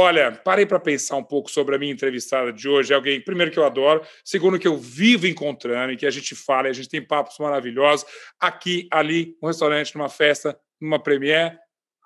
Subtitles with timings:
[0.00, 2.92] Olha, parei para pensar um pouco sobre a minha entrevistada de hoje.
[2.92, 6.36] É alguém, primeiro, que eu adoro, segundo, que eu vivo encontrando e que a gente
[6.36, 8.06] fala, e a gente tem papos maravilhosos
[8.38, 11.58] aqui, ali, um restaurante, numa festa, numa premiere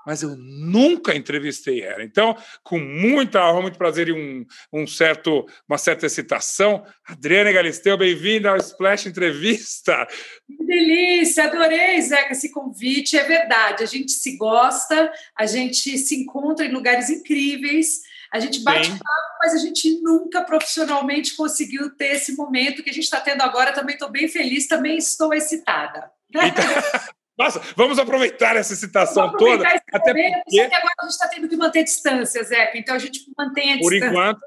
[0.07, 2.03] mas eu nunca entrevistei ela.
[2.03, 7.97] Então, com muita honra, muito prazer e um, um certo, uma certa excitação, Adriana Galisteu,
[7.97, 10.07] bem-vinda ao Splash Entrevista.
[10.47, 13.17] Que delícia, adorei, Zeca, esse convite.
[13.17, 18.01] É verdade, a gente se gosta, a gente se encontra em lugares incríveis,
[18.33, 18.93] a gente bate Sim.
[18.93, 23.43] papo, mas a gente nunca profissionalmente conseguiu ter esse momento que a gente está tendo
[23.43, 23.73] agora.
[23.73, 26.11] Também estou bem feliz, também estou excitada.
[26.31, 26.43] Então...
[27.43, 29.83] Nossa, vamos aproveitar essa citação aproveitar toda.
[29.93, 30.61] Até porque...
[30.61, 32.79] agora a gente está tendo que manter distância, Zeca.
[32.79, 34.11] Então a gente mantém a por distância.
[34.11, 34.41] Enquanto,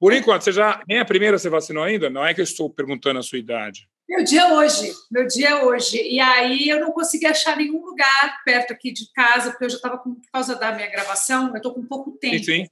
[0.00, 0.82] por enquanto, você já.
[0.88, 2.10] Nem a primeira você vacinou ainda?
[2.10, 3.88] Não é que eu estou perguntando a sua idade.
[4.08, 5.96] Meu dia é hoje, meu dia é hoje.
[5.96, 9.76] E aí eu não consegui achar nenhum lugar perto aqui de casa, porque eu já
[9.76, 12.36] estava por causa da minha gravação, eu estou com pouco tempo.
[12.38, 12.66] Sim, sim.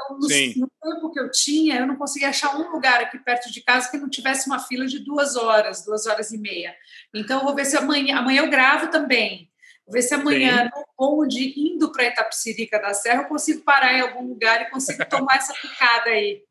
[0.00, 3.60] Então, no, tempo que eu tinha, eu não conseguia achar um lugar aqui perto de
[3.60, 6.72] casa que não tivesse uma fila de duas horas, duas horas e meia.
[7.12, 9.50] Então, eu vou ver se amanhã, amanhã eu gravo também.
[9.84, 10.70] Vou ver se amanhã, Sim.
[10.72, 15.04] no bonde, indo para Itapsirica da Serra, eu consigo parar em algum lugar e consigo
[15.08, 16.42] tomar essa picada aí.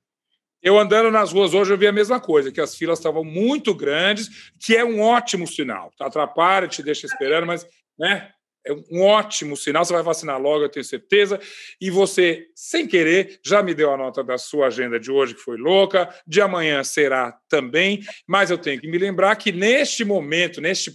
[0.62, 3.73] Eu andando nas ruas hoje, eu vi a mesma coisa, que as filas estavam muito
[3.73, 5.94] grandes, que é um ótimo sinal.
[6.00, 7.66] Atrapalha, te deixa esperando, mas
[7.98, 8.31] né,
[8.67, 9.85] é um ótimo sinal.
[9.85, 11.39] Você vai vacinar logo, eu tenho certeza.
[11.79, 15.41] E você, sem querer, já me deu a nota da sua agenda de hoje, que
[15.41, 16.09] foi louca.
[16.25, 18.01] De amanhã será também.
[18.27, 20.91] Mas eu tenho que me lembrar que neste momento, neste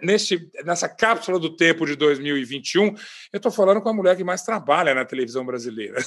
[0.00, 2.94] neste, nessa cápsula do tempo de 2021, eu
[3.34, 6.00] estou falando com a mulher que mais trabalha na televisão brasileira.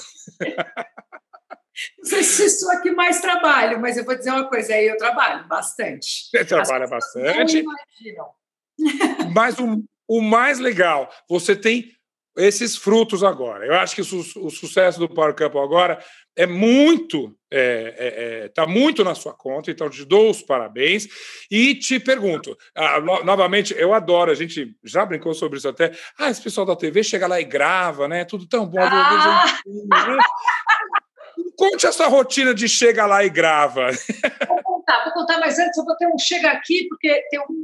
[1.98, 4.86] Não sei se sou a que mais trabalho, mas eu vou dizer uma coisa aí,
[4.86, 6.28] eu trabalho bastante.
[6.30, 7.64] Você trabalha bastante.
[9.32, 11.88] Mas o, o mais legal, você tem
[12.36, 13.64] esses frutos agora.
[13.64, 16.02] Eu acho que o, sucesso do Power Couple agora
[16.36, 20.42] é muito, está é, é, é, tá muito na sua conta, então te dou os
[20.42, 21.06] parabéns
[21.48, 25.92] e te pergunto, ah, no, novamente, eu adoro, a gente já brincou sobre isso até,
[26.18, 28.24] ah, esse pessoal da TV chega lá e grava, né?
[28.24, 28.80] Tudo tão bom.
[28.80, 29.46] Ah!
[29.64, 30.18] Né?
[31.56, 33.90] Conte essa rotina de chega lá e grava.
[34.48, 37.59] Vou contar, vou contar, mas antes eu vou ter um chega aqui, porque tem um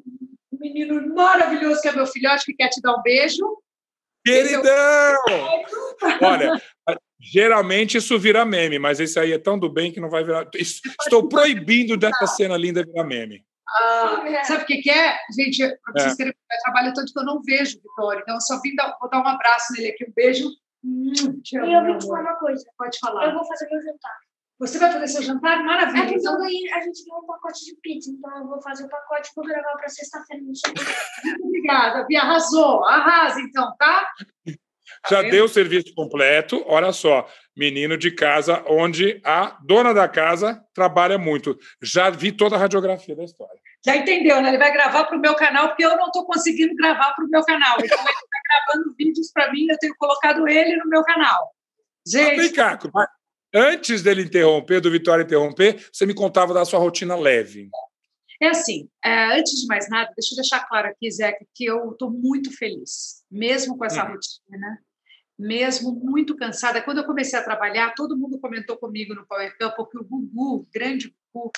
[0.73, 3.45] menino maravilhoso que é meu filhote, que quer te dar um beijo.
[4.25, 5.15] Queridão!
[6.23, 6.63] Olha,
[7.21, 10.49] geralmente isso vira meme, mas esse aí é tão do bem que não vai virar.
[10.55, 13.45] Estou proibindo dessa cena linda virar meme.
[13.69, 15.17] Ah, sabe o que, que é?
[15.37, 16.17] Gente, para vocês é.
[16.17, 19.11] terem eu trabalho tanto que eu não vejo Vitória, então eu só vim dar, vou
[19.11, 20.49] dar um abraço nele aqui, um beijo.
[20.85, 21.13] Hum,
[21.53, 22.65] e eu vou te falar uma coisa.
[22.79, 23.27] Pode falar.
[23.27, 24.17] Eu vou fazer meu jantar.
[24.59, 25.63] Você vai fazer seu jantar?
[25.63, 26.05] Maravilha.
[26.05, 26.43] É então...
[26.43, 29.45] a gente ganhou um pacote de pizza, então eu vou fazer o pacote e vou
[29.45, 30.43] gravar para sexta-feira.
[30.43, 30.61] Muito
[31.45, 32.23] obrigada, Bia.
[32.23, 32.85] Arrasou.
[32.87, 34.11] Arrasa, então, tá?
[35.11, 36.65] Já tá deu o serviço completo.
[36.67, 41.59] Olha só, menino de casa, onde a dona da casa trabalha muito.
[41.83, 43.61] Já vi toda a radiografia da história.
[43.85, 44.49] Já entendeu, né?
[44.49, 47.29] Ele vai gravar para o meu canal, porque eu não estou conseguindo gravar para o
[47.29, 47.77] meu canal.
[47.79, 51.53] Então, ele está gravando vídeos para mim, eu tenho colocado ele no meu canal.
[52.07, 52.37] Gente.
[52.37, 52.79] Vem cá,
[53.55, 57.71] Antes dele interromper, do Vitória interromper, você me contava da sua rotina leve.
[58.41, 61.93] É assim, é, antes de mais nada, deixa eu deixar claro aqui, Zeca, que eu
[61.93, 64.09] estou muito feliz, mesmo com essa hum.
[64.09, 64.79] rotina,
[65.39, 66.83] mesmo muito cansada.
[66.83, 70.69] Quando eu comecei a trabalhar, todo mundo comentou comigo no Power Camp que o Gugu,
[70.73, 71.51] grande Gugu,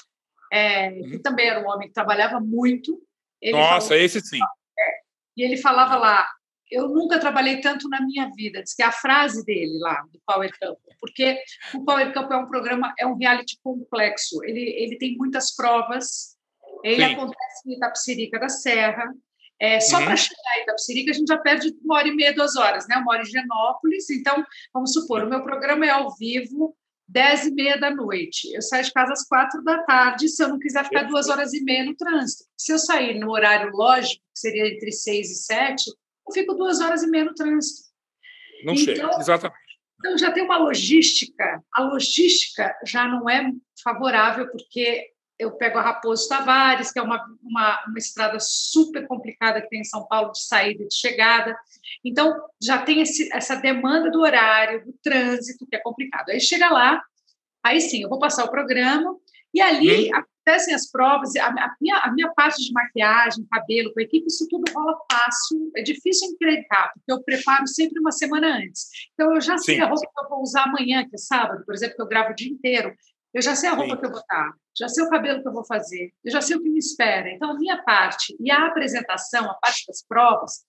[0.53, 1.23] é, que uhum.
[1.23, 3.03] também era um homem que trabalhava muito.
[3.51, 4.39] Nossa, falou, esse sim.
[4.79, 5.01] É,
[5.37, 6.29] e ele falava lá,
[6.71, 10.21] eu nunca trabalhei tanto na minha vida, diz que é a frase dele lá, do
[10.27, 11.39] Power Camp, porque
[11.75, 16.37] o Power Camp é um programa, é um reality complexo, ele, ele tem muitas provas,
[16.85, 17.13] ele Sim.
[17.15, 19.05] acontece em Itapsirica da Serra,
[19.61, 20.05] é, só uhum.
[20.05, 22.97] para chegar em Itapsirica a gente já perde uma hora e meia, duas horas, né?
[22.97, 26.77] Uma hora em Genópolis, então, vamos supor, o meu programa é ao vivo,
[27.09, 28.53] dez e meia da noite.
[28.55, 31.53] Eu saio de casa às quatro da tarde, se eu não quiser ficar duas horas
[31.55, 32.45] e meia no trânsito.
[32.57, 35.91] Se eu sair no horário lógico, que seria entre seis e sete,
[36.29, 37.89] eu fico duas horas e meia no trânsito.
[38.65, 39.69] Não então, chega, exatamente.
[39.99, 41.63] Então já tem uma logística.
[41.73, 43.51] A logística já não é
[43.83, 49.61] favorável, porque eu pego a Raposo Tavares, que é uma, uma, uma, estrada super complicada
[49.61, 51.57] que tem em São Paulo de saída e de chegada.
[52.05, 56.31] Então, já tem esse, essa demanda do horário, do trânsito, que é complicado.
[56.31, 57.01] Aí chega lá,
[57.63, 59.17] aí sim, eu vou passar o programa,
[59.55, 63.93] e ali hum acontecem as provas, a, a, minha, a minha parte de maquiagem, cabelo,
[63.93, 68.11] com a equipe, isso tudo rola fácil, é difícil encrencar, porque eu preparo sempre uma
[68.11, 68.89] semana antes.
[69.13, 69.83] Então, eu já sei Sim.
[69.83, 72.31] a roupa que eu vou usar amanhã, que é sábado, por exemplo, que eu gravo
[72.31, 72.95] o dia inteiro,
[73.35, 74.01] eu já sei a roupa Sim.
[74.01, 76.57] que eu vou estar, já sei o cabelo que eu vou fazer, eu já sei
[76.57, 77.31] o que me espera.
[77.31, 80.65] Então, a minha parte e a apresentação, a parte das provas,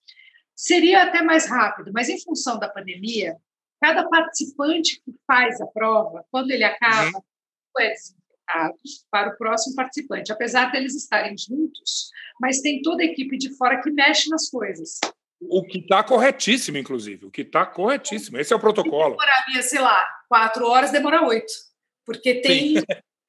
[0.54, 3.36] seria até mais rápido, mas em função da pandemia,
[3.80, 7.82] cada participante que faz a prova, quando ele acaba, uhum.
[7.82, 7.94] é
[9.10, 12.10] para o próximo participante, apesar deles estarem juntos,
[12.40, 14.98] mas tem toda a equipe de fora que mexe nas coisas.
[15.40, 17.26] O que está corretíssimo, inclusive.
[17.26, 18.38] O que está corretíssimo.
[18.38, 19.16] Esse é o protocolo.
[19.16, 21.52] Demoraria, sei lá, quatro horas, demora oito.
[22.04, 22.74] Porque tem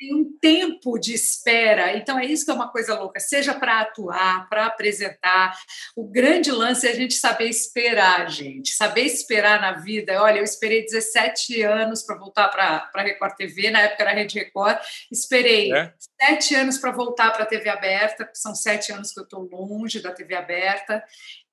[0.01, 1.95] tem um tempo de espera.
[1.95, 5.56] Então, é isso que é uma coisa louca, seja para atuar, para apresentar.
[5.95, 8.74] O grande lance é a gente saber esperar, gente.
[8.74, 10.19] Saber esperar na vida.
[10.24, 14.39] Olha, eu esperei 17 anos para voltar para a Record TV, na época era Rede
[14.39, 14.80] Record.
[15.12, 15.94] Esperei é?
[16.19, 19.48] sete anos para voltar para a TV aberta, porque são sete anos que eu estou
[19.51, 21.03] longe da TV aberta.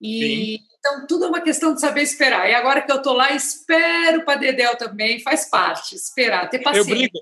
[0.00, 2.48] E então tudo é uma questão de saber esperar.
[2.48, 6.90] E agora que eu estou lá, espero para Dedel também, faz parte, esperar, ter paciência.
[6.90, 7.18] Eu brinco,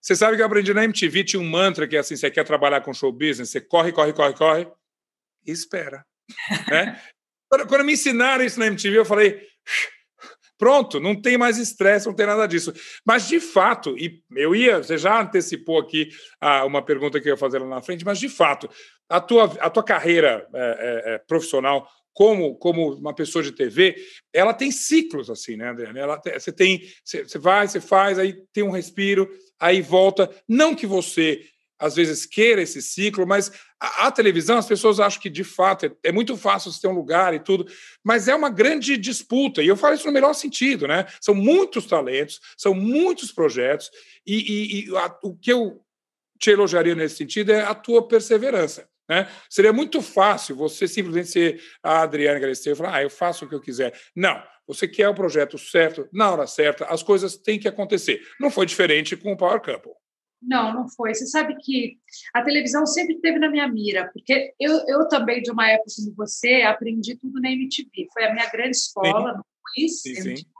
[0.00, 2.44] você sabe que eu aprendi na MTV, tinha um mantra que é assim: você quer
[2.44, 4.68] trabalhar com show business, você corre, corre, corre, corre
[5.46, 6.04] e espera.
[6.68, 7.00] né?
[7.68, 9.46] quando, me ensinaram isso na MTV, eu falei:
[10.58, 12.72] pronto, não tem mais estresse, não tem nada disso.
[13.04, 16.08] Mas, de fato, e eu ia, você já antecipou aqui
[16.40, 18.70] ah, uma pergunta que eu ia fazer lá na frente, mas, de fato,
[19.08, 23.96] a tua, a tua carreira é, é, profissional como, como uma pessoa de TV,
[24.32, 25.98] ela tem ciclos assim, né, Adriana?
[25.98, 30.30] Ela, você tem, você, você vai, você faz, aí tem um respiro, aí volta.
[30.48, 31.44] Não que você
[31.80, 35.86] às vezes queira esse ciclo, mas a, a televisão, as pessoas acham que de fato
[35.86, 37.66] é, é, muito fácil você ter um lugar e tudo,
[38.04, 41.06] mas é uma grande disputa, e eu falo isso no melhor sentido, né?
[41.20, 43.90] São muitos talentos, são muitos projetos,
[44.26, 45.80] e, e, e a, o que eu
[46.38, 48.86] te elogiaria nesse sentido é a tua perseverança.
[49.10, 49.28] Né?
[49.50, 53.48] Seria muito fácil você simplesmente ser a Adriana Galisteu e falar, ah, eu faço o
[53.48, 53.92] que eu quiser.
[54.14, 58.22] Não, você quer o projeto certo, na hora certa, as coisas têm que acontecer.
[58.38, 59.90] Não foi diferente com o Power Couple.
[60.40, 61.12] Não, não foi.
[61.12, 61.98] Você sabe que
[62.32, 66.14] a televisão sempre esteve na minha mira, porque eu, eu também, de uma época como
[66.14, 68.06] você, aprendi tudo na MTV.
[68.12, 69.38] Foi a minha grande escola sim.
[69.38, 70.36] no quiz, sim, MTV.
[70.36, 70.59] Sim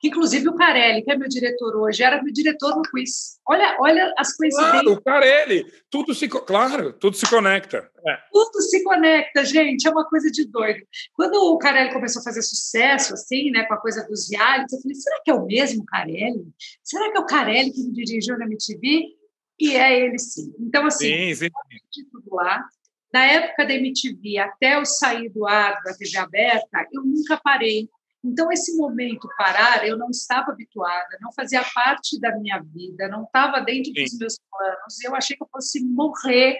[0.00, 3.38] que inclusive o Carelli, que é meu diretor hoje, era meu diretor no quiz.
[3.46, 4.82] Olha, olha as coincidências.
[4.82, 7.90] Claro, o Carelli, tudo se, claro, tudo se conecta.
[8.06, 8.18] É.
[8.32, 10.80] Tudo se conecta, gente, é uma coisa de doido.
[11.12, 14.80] Quando o Carelli começou a fazer sucesso, assim, né, com a coisa dos realities, eu
[14.80, 16.46] falei, será que é o mesmo Carelli?
[16.82, 19.20] Será que é o Carelli que me dirigiu na MTV?
[19.60, 20.54] E é ele sim.
[20.58, 21.50] Então, assim, sim,
[21.92, 22.04] sim.
[22.10, 22.64] tudo lá.
[23.12, 27.86] Na época da MTV, até eu sair do ar da TV aberta, eu nunca parei
[28.22, 33.24] então, esse momento parar, eu não estava habituada, não fazia parte da minha vida, não
[33.24, 34.02] estava dentro Sim.
[34.02, 35.00] dos meus planos.
[35.02, 36.58] Eu achei que eu fosse morrer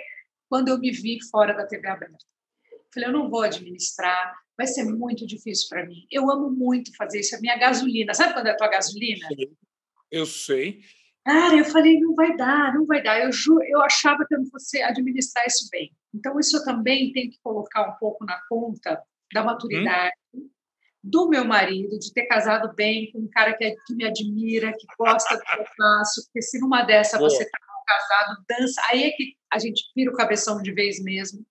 [0.49, 2.17] quando eu me vi fora da TV aberta.
[2.93, 6.07] Falei, eu não vou administrar, vai ser muito difícil para mim.
[6.11, 8.15] Eu amo muito fazer isso, é minha gasolina.
[8.15, 9.29] Sabe quando é a tua gasolina?
[10.11, 10.81] Eu sei.
[11.25, 13.23] Cara, eu falei, não vai dar, não vai dar.
[13.23, 15.93] Eu, ju eu achava que eu não fosse administrar isso bem.
[16.13, 19.01] Então, isso eu também tenho que colocar um pouco na conta
[19.33, 20.49] da maturidade, hum?
[21.03, 24.73] Do meu marido, de ter casado bem com um cara que, é, que me admira,
[24.73, 27.31] que gosta do que eu faço, porque se numa dessa Boa.
[27.31, 31.45] você está casado, dança, aí é que a gente vira o cabeção de vez mesmo.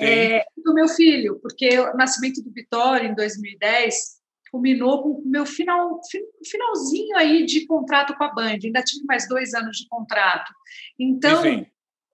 [0.00, 5.44] É, do meu filho, porque o nascimento do Vitória em 2010 culminou com o meu
[5.44, 6.00] final,
[6.44, 10.50] finalzinho aí de contrato com a Band, ainda tive mais dois anos de contrato.
[10.98, 11.66] Então, sim.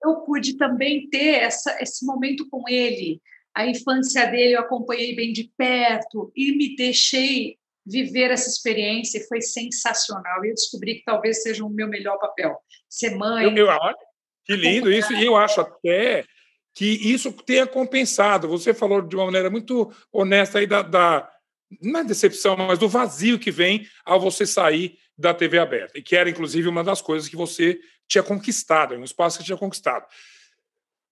[0.03, 3.21] eu pude também ter essa, esse momento com ele,
[3.55, 9.27] a infância dele eu acompanhei bem de perto e me deixei viver essa experiência e
[9.27, 10.45] foi sensacional.
[10.45, 13.45] E eu descobri que talvez seja o meu melhor papel, ser mãe.
[13.45, 13.79] Eu, eu,
[14.45, 16.23] que lindo isso, e eu acho até
[16.73, 18.47] que isso tenha compensado.
[18.47, 21.29] Você falou de uma maneira muito honesta aí da, da
[21.81, 26.01] não é decepção, mas do vazio que vem ao você sair da TV aberta, e
[26.01, 27.77] que era, inclusive, uma das coisas que você
[28.07, 30.05] tinha conquistado, um espaço que tinha conquistado.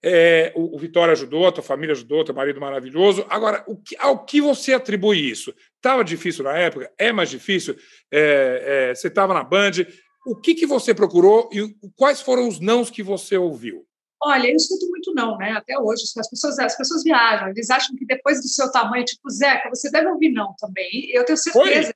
[0.04, 3.26] É, o, o, Vitória ajudou, a tua família ajudou, teu marido maravilhoso.
[3.30, 5.54] Agora, o que, ao que você atribui isso?
[5.76, 6.92] Estava difícil na época?
[6.98, 7.76] É mais difícil?
[8.12, 9.86] É, é, você estava na Band?
[10.26, 13.88] O que, que você procurou e quais foram os nãos que você ouviu?
[14.22, 15.52] Olha, eu escuto muito não, né?
[15.52, 16.04] Até hoje.
[16.18, 19.90] As pessoas, as pessoas viajam, eles acham que depois do seu tamanho, tipo, Zeca, você
[19.90, 21.10] deve ouvir não também.
[21.12, 21.94] Eu tenho certeza.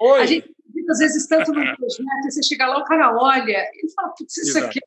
[0.00, 0.10] Oi?
[0.12, 0.20] Oi.
[0.20, 0.50] A gente,
[0.88, 4.58] às vezes, tanto no projeto, você chega lá, o cara olha e fala, putz, isso
[4.58, 4.66] Exato.
[4.66, 4.80] aqui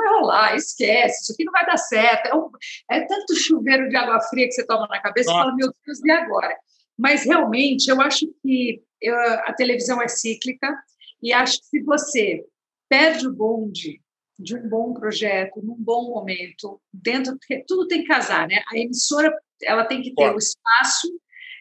[0.00, 2.26] vai rolar, esquece, isso aqui não vai dar certo.
[2.26, 2.50] É, um,
[2.90, 6.00] é tanto chuveiro de água fria que você toma na cabeça e fala, meu Deus,
[6.04, 6.56] e agora?
[6.98, 10.68] Mas realmente eu acho que eu, a televisão é cíclica
[11.22, 12.44] e acho que se você
[12.88, 14.00] perde o bonde
[14.38, 18.62] de um bom projeto, num bom momento, dentro, porque tudo tem que casar, né?
[18.72, 21.08] A emissora ela tem que ter o espaço,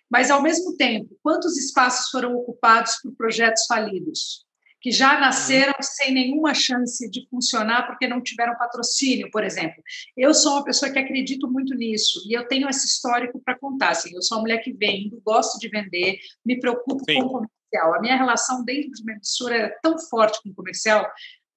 [0.10, 4.46] mas ao mesmo tempo, quantos espaços foram ocupados por projetos falidos?
[4.81, 9.83] Que já nasceram sem nenhuma chance de funcionar porque não tiveram patrocínio, por exemplo.
[10.15, 13.89] Eu sou uma pessoa que acredito muito nisso e eu tenho esse histórico para contar.
[13.89, 17.19] Assim, eu sou uma mulher que vende, gosto de vender, me preocupo Sim.
[17.19, 17.95] com o comercial.
[17.95, 21.05] A minha relação dentro de uma emissora era tão forte com o comercial,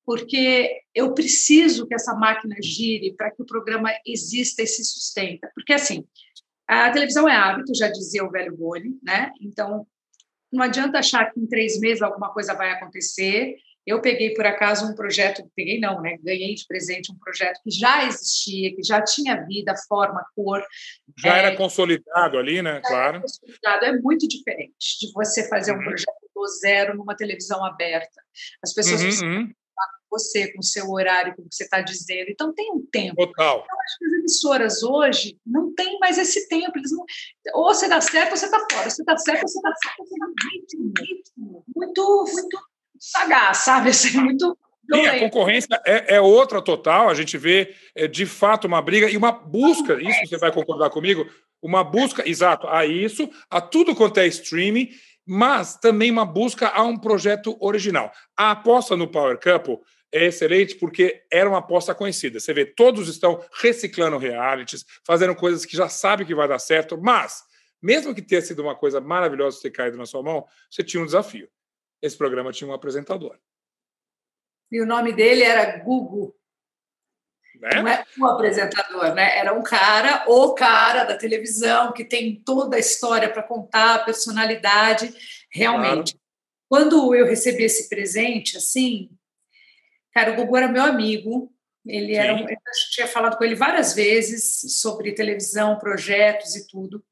[0.05, 5.51] porque eu preciso que essa máquina gire para que o programa exista e se sustenta.
[5.55, 6.05] Porque, assim,
[6.67, 9.31] a televisão é hábito, já dizia o velho Boni, né?
[9.41, 9.87] Então,
[10.53, 13.57] não adianta achar que em três meses alguma coisa vai acontecer.
[13.85, 16.17] Eu peguei, por acaso, um projeto, peguei não, né?
[16.23, 20.63] Ganhei de presente um projeto que já existia, que já tinha vida, forma, cor.
[21.19, 22.81] Já é, era consolidado ali, né?
[22.85, 23.21] Claro.
[23.21, 23.87] Consolidado.
[23.87, 25.85] É muito diferente de você fazer um uhum.
[25.85, 28.23] projeto do zero numa televisão aberta.
[28.63, 29.53] As pessoas uhum, uhum
[30.13, 32.29] você, com o seu horário, com o que você está dizendo.
[32.29, 33.17] Então, tem um tempo.
[33.17, 33.57] Total.
[33.57, 36.73] Eu acho que as emissoras hoje não têm mais esse tempo.
[36.77, 37.05] Eles não...
[37.55, 38.91] Ou você dá certo ou você está fora.
[38.91, 40.09] Você dá certo ou você está fora.
[40.09, 41.65] Você dá ritmo, ritmo.
[41.75, 42.59] Muito, muito
[43.01, 43.91] sagaz, sabe?
[43.91, 44.57] Assim, muito.
[44.93, 47.09] Sim, a concorrência é, é, outra total.
[47.09, 49.95] A gente vê, é, de fato, uma briga e uma busca.
[50.03, 51.27] Isso você vai concordar comigo?
[51.63, 54.91] Uma busca, exato, a isso, a tudo quanto é streaming
[55.27, 58.13] mas também uma busca a um projeto original.
[58.37, 59.79] A aposta no Power Couple
[60.13, 62.39] é excelente porque era uma aposta conhecida.
[62.39, 67.01] Você vê, todos estão reciclando realities, fazendo coisas que já sabe que vai dar certo,
[67.01, 67.43] mas,
[67.81, 71.07] mesmo que tenha sido uma coisa maravilhosa ter caído na sua mão, você tinha um
[71.07, 71.49] desafio.
[72.03, 73.39] Esse programa tinha um apresentador.
[74.71, 76.35] E o nome dele era Gugu.
[77.61, 77.71] Né?
[77.77, 79.39] Não é um apresentador, né?
[79.39, 84.05] Era um cara, o cara da televisão, que tem toda a história para contar, a
[84.05, 85.15] personalidade,
[85.51, 86.13] realmente.
[86.13, 86.23] Claro.
[86.69, 89.11] Quando eu recebi esse presente, assim,
[90.13, 91.53] Cara, o Gugu era meu amigo.
[91.85, 92.47] Ele era, eu
[92.93, 97.03] tinha falado com ele várias vezes sobre televisão, projetos e tudo.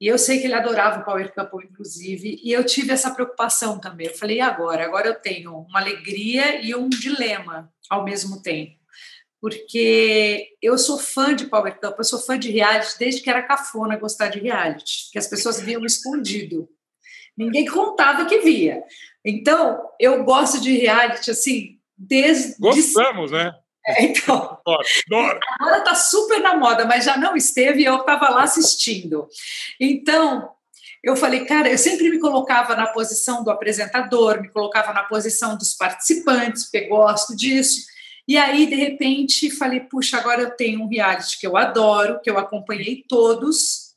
[0.00, 3.80] E eu sei que ele adorava o Power Couple, inclusive, e eu tive essa preocupação
[3.80, 4.06] também.
[4.08, 4.84] Eu falei, e agora?
[4.84, 8.74] Agora eu tenho uma alegria e um dilema ao mesmo tempo.
[9.40, 13.42] Porque eu sou fã de Power Couple, eu sou fã de reality desde que era
[13.42, 16.68] cafona gostar de reality, que as pessoas viam escondido.
[17.36, 18.82] Ninguém contava que via.
[19.24, 22.56] Então, eu gosto de reality, assim, desde.
[22.58, 23.36] Gostamos, de...
[23.36, 23.52] né?
[23.86, 24.58] É, então.
[25.60, 29.28] Agora está super na moda, mas já não esteve e eu estava lá assistindo.
[29.78, 30.48] Então,
[31.02, 35.54] eu falei, cara, eu sempre me colocava na posição do apresentador, me colocava na posição
[35.58, 37.84] dos participantes, porque gosto disso.
[38.26, 42.30] E aí, de repente, falei, puxa, agora eu tenho um reality que eu adoro, que
[42.30, 43.94] eu acompanhei todos,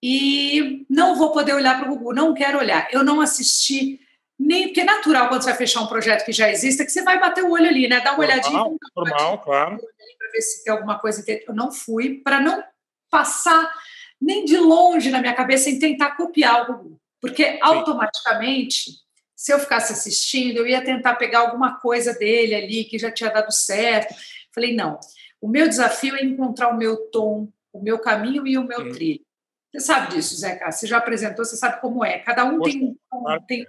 [0.00, 2.86] e não vou poder olhar para o Google, não quero olhar.
[2.92, 4.00] Eu não assisti
[4.38, 7.02] nem porque é natural quando você vai fechar um projeto que já exista que você
[7.02, 8.00] vai bater o olho ali, né?
[8.00, 8.78] Dar uma normal, olhadinha.
[8.96, 9.78] Normal, claro.
[9.78, 11.24] Para ver se tem alguma coisa.
[11.26, 12.62] Eu não fui para não
[13.10, 13.72] passar
[14.20, 18.92] nem de longe na minha cabeça em tentar copiar o Gugu, porque automaticamente,
[19.34, 23.30] se eu ficasse assistindo, eu ia tentar pegar alguma coisa dele ali que já tinha
[23.30, 24.14] dado certo.
[24.54, 24.98] Falei não.
[25.40, 28.92] O meu desafio é encontrar o meu tom, o meu caminho e o meu hum.
[28.92, 29.20] trilho.
[29.72, 30.70] Você sabe disso, Zeca?
[30.70, 32.18] Você já apresentou, você sabe como é.
[32.20, 33.66] Cada um tem, um, tem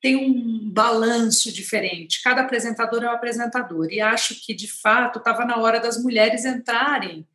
[0.00, 2.22] tem um balanço diferente.
[2.22, 3.88] Cada apresentador é um apresentador.
[3.90, 7.26] E acho que, de fato, estava na hora das mulheres entrarem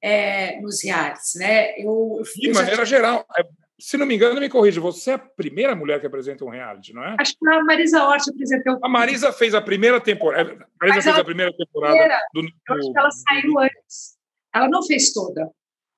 [0.00, 1.34] é, nos realities.
[1.36, 1.78] Né?
[1.78, 3.26] Eu, eu de maneira geral.
[3.36, 3.44] É,
[3.78, 6.92] se não me engano, me corrija, você é a primeira mulher que apresenta um reality,
[6.92, 7.16] não é?
[7.18, 8.78] Acho que a Marisa Hort apresentou.
[8.80, 10.52] A Marisa fez a primeira temporada.
[10.80, 11.92] A Marisa fez a primeira temporada.
[11.92, 14.16] Primeira, do, do, eu acho que ela saiu antes.
[14.54, 15.50] Ela não fez toda.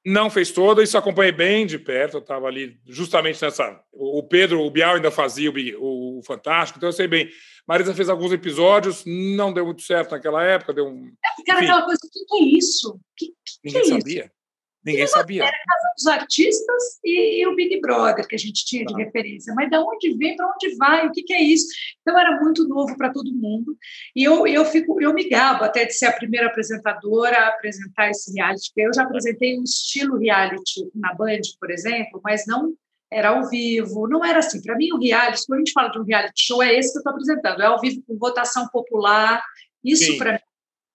[0.04, 2.18] Não fez toda, isso acompanhei bem de perto.
[2.18, 3.80] Eu estava ali justamente nessa.
[3.90, 7.30] O Pedro, o Bial ainda fazia o, o, Fantástico, então eu sei bem.
[7.66, 11.10] Marisa fez alguns episódios, não deu muito certo naquela época, deu um.
[11.48, 13.00] É aquela coisa: o que, que é isso?
[13.16, 13.34] Que, que
[13.64, 14.24] Ninguém que é sabia.
[14.24, 14.43] Isso?
[14.84, 15.44] Ninguém sabia.
[15.44, 18.92] Era a casa dos artistas e, e, o Big Brother que a gente tinha de
[18.92, 18.98] tá.
[18.98, 19.54] referência.
[19.54, 21.66] Mas de onde vem, para onde vai, o que, que, é isso?
[22.02, 23.76] Então era muito novo para todo mundo.
[24.14, 28.10] E eu, eu fico, eu me gabo até de ser a primeira apresentadora a apresentar
[28.10, 28.70] esse reality.
[28.76, 32.74] Eu já apresentei um estilo reality na Band, por exemplo, mas não
[33.10, 34.60] era ao vivo, não era assim.
[34.60, 36.98] Para mim, o reality, quando a gente fala de um reality show, é esse que
[36.98, 39.42] eu estou apresentando, é ao vivo com votação popular.
[39.82, 40.38] Isso, para mim,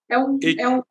[0.09, 0.83] é um, e, é um,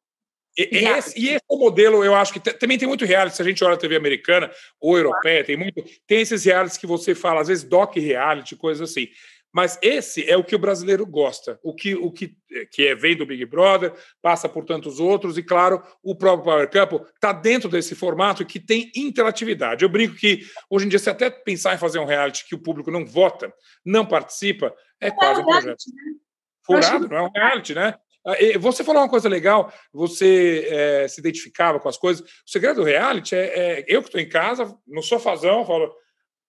[0.58, 3.36] e esse, e esse é o modelo, eu acho que também tem muito reality.
[3.36, 4.50] Se a gente olha a TV americana
[4.80, 5.84] ou europeia, tem muito.
[6.06, 9.08] Tem esses realities que você fala, às vezes doc reality, coisas assim.
[9.52, 12.36] Mas esse é o que o brasileiro gosta, o que, o que,
[12.70, 16.70] que é, vem do Big Brother, passa por tantos outros, e claro, o próprio Power
[16.70, 19.82] Couple está dentro desse formato que tem interatividade.
[19.82, 22.62] Eu brinco que hoje em dia, se até pensar em fazer um reality que o
[22.62, 23.52] público não vota,
[23.84, 25.84] não participa, é quase um projeto.
[25.94, 26.12] Né?
[26.62, 27.94] Furado, não é um reality, né?
[28.26, 32.22] Ah, você falou uma coisa legal, você é, se identificava com as coisas.
[32.22, 35.94] O segredo do reality é, é eu que estou em casa, no sofazão, falo,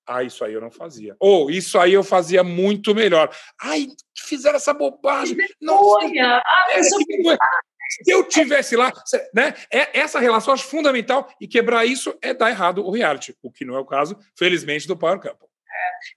[0.07, 1.15] ah, isso aí eu não fazia.
[1.19, 3.29] Ou isso aí eu fazia muito melhor.
[3.61, 5.37] Ai, fizeram essa bobagem.
[5.61, 8.91] Nossa, ah, é, se eu tivesse lá,
[9.33, 9.53] né?
[9.71, 13.65] É, essa relação acho fundamental e quebrar isso é dar errado o reality, o que
[13.65, 15.48] não é o caso, felizmente, do Power Couple.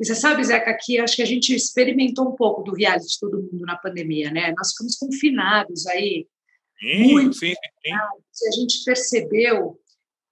[0.01, 3.43] E você sabe, Zeca, que acho que a gente experimentou um pouco do reality todo
[3.43, 4.53] mundo na pandemia, né?
[4.57, 6.27] Nós ficamos confinados aí.
[6.79, 7.91] Sim, muito sim, sim.
[8.45, 9.79] E a gente percebeu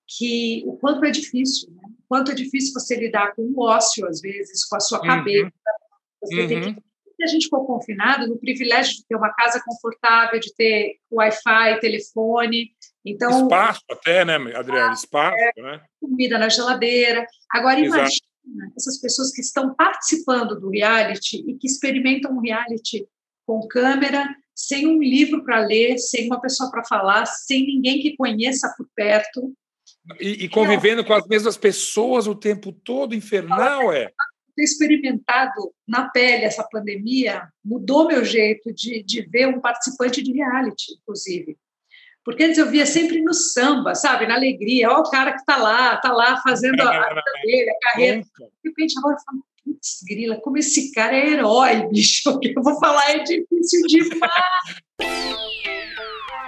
[0.07, 1.83] que o quanto é difícil, né?
[1.87, 5.07] o quanto é difícil você lidar com o ócio, às vezes, com a sua uhum.
[5.07, 5.53] cabeça.
[6.23, 6.49] Você uhum.
[6.49, 6.83] tem que uhum.
[7.23, 12.73] a gente ficou confinado no privilégio de ter uma casa confortável, de ter Wi-Fi, telefone.
[13.05, 14.93] Então, espaço até, né, Adriana?
[14.93, 15.85] Espaço, é, né?
[16.01, 17.25] Comida na geladeira.
[17.51, 18.01] Agora, Exato.
[18.01, 18.30] imagina
[18.77, 23.07] essas pessoas que estão participando do reality e que experimentam um reality
[23.47, 28.17] com câmera, sem um livro para ler, sem uma pessoa para falar, sem ninguém que
[28.17, 29.53] conheça por perto.
[30.21, 34.11] E, e convivendo com as mesmas pessoas o tempo todo, infernal, é?
[34.57, 40.33] Ter experimentado na pele essa pandemia mudou meu jeito de, de ver um participante de
[40.33, 41.57] reality, inclusive.
[42.25, 44.27] Porque antes eu via sempre no samba, sabe?
[44.27, 44.91] Na alegria.
[44.91, 48.21] Olha o cara que está lá, está lá fazendo a, a dele, a carreira.
[48.21, 52.39] De repente, agora eu falo, putz, grila, como esse cara é herói, bicho.
[52.39, 54.33] Que eu vou falar, é difícil demais.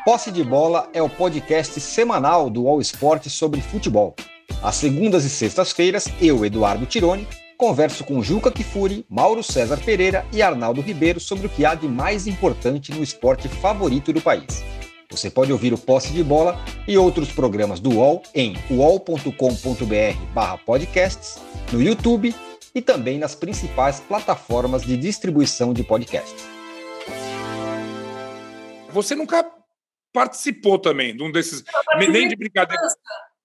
[0.05, 4.14] Posse de Bola é o podcast semanal do All Sport sobre futebol.
[4.62, 7.26] Às segundas e sextas-feiras, eu, Eduardo Tironi,
[7.57, 11.87] converso com Juca Kifuri, Mauro César Pereira e Arnaldo Ribeiro sobre o que há de
[11.87, 14.64] mais importante no esporte favorito do país.
[15.12, 21.38] Você pode ouvir o Posse de Bola e outros programas do UOL em uol.com.br/podcasts,
[21.71, 22.35] no YouTube
[22.75, 26.42] e também nas principais plataformas de distribuição de podcasts.
[28.88, 29.45] Você nunca
[30.14, 31.62] participou também de um desses.
[31.99, 32.83] Nem de brincadeira.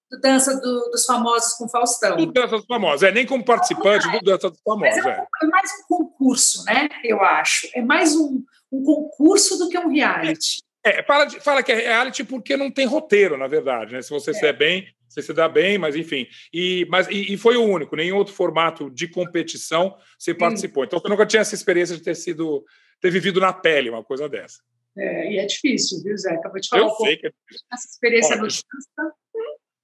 [0.09, 2.15] Do Dança do, dos Famosos com Faustão.
[2.15, 5.05] Do Dança dos Famosos, é, nem como participante do Dança dos Famosos.
[5.05, 5.27] É, é.
[5.43, 6.87] é, mais um concurso, né?
[7.03, 7.67] Eu acho.
[7.73, 10.65] É mais um, um concurso do que um reality.
[10.87, 14.01] É, fala, de, fala que é reality porque não tem roteiro, na verdade, né?
[14.01, 14.33] Se você é.
[14.33, 16.27] se é bem, você se dá bem, mas enfim.
[16.53, 20.83] E, mas, e, e, foi o único, nenhum outro formato de competição você participou.
[20.83, 22.63] Então você nunca tinha essa experiência de ter sido,
[23.01, 24.59] ter vivido na pele uma coisa dessa.
[24.97, 26.31] É, e é difícil, viu, Zé?
[26.31, 27.67] Acabou de falar Eu um sei que é difícil.
[27.71, 29.15] Essa experiência Olha, no dança.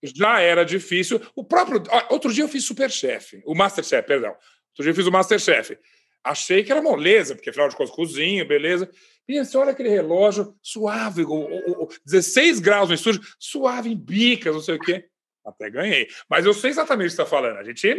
[0.03, 1.21] Já era difícil.
[1.35, 1.83] O próprio.
[2.09, 4.31] Outro dia eu fiz Superchef, o Masterchef, perdão.
[4.31, 5.77] Outro dia eu fiz o Masterchef.
[6.23, 8.89] Achei que era moleza, porque afinal de contas, cozinho, beleza.
[9.27, 14.53] E olha aquele relógio suave, o, o, o, 16 graus no estúdio, suave em bicas,
[14.53, 15.05] não sei o quê.
[15.45, 16.07] Até ganhei.
[16.29, 17.57] Mas eu sei exatamente o que você está falando.
[17.57, 17.95] A gente, a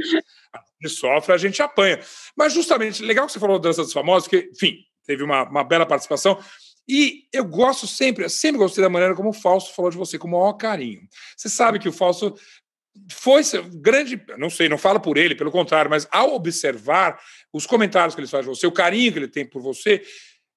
[0.80, 2.00] gente sofre, a gente apanha.
[2.34, 5.62] Mas justamente, legal que você falou da dança dos famosos, que, enfim, teve uma, uma
[5.62, 6.38] bela participação.
[6.88, 10.28] E eu gosto sempre, sempre gostei da maneira como o Fausto falou de você, com
[10.28, 11.00] o maior carinho.
[11.37, 12.34] Você sabe que o Fausto
[13.11, 13.42] foi
[13.74, 17.20] grande, não sei, não falo por ele, pelo contrário, mas ao observar
[17.52, 20.02] os comentários que ele faz de você, o carinho que ele tem por você,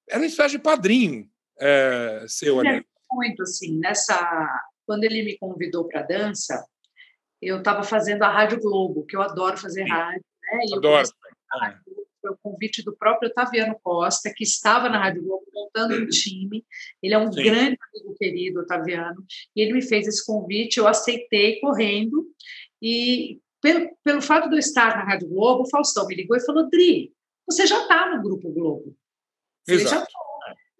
[0.08, 1.28] era uma espécie de padrinho
[1.60, 2.84] é, seu ali.
[3.12, 4.64] Muito assim, nessa.
[4.86, 6.64] Quando ele me convidou para dança,
[7.42, 9.90] eu estava fazendo a Rádio Globo, que eu adoro fazer Sim.
[9.90, 10.60] rádio, né?
[10.66, 11.08] E adoro
[12.20, 16.64] foi o convite do próprio Otaviano Costa, que estava na Rádio Globo montando um time.
[17.02, 17.42] Ele é um Sim.
[17.42, 19.24] grande amigo querido, Otaviano,
[19.54, 22.27] e ele me fez esse convite, eu aceitei correndo,
[22.82, 26.44] e pelo, pelo fato de eu estar na Rádio Globo, o Faustão me ligou e
[26.44, 27.12] falou, Dri,
[27.46, 28.94] você já está no Grupo Globo.
[29.66, 30.06] Ele já